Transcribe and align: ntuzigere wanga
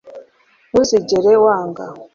ntuzigere 0.71 1.33
wanga 1.45 1.85